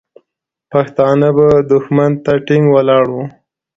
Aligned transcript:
پښتانه 0.71 1.29
به 1.37 1.47
دښمن 1.71 2.11
ته 2.23 2.33
ټینګ 2.45 2.65
ولاړ 2.75 3.05
وو. 3.13 3.23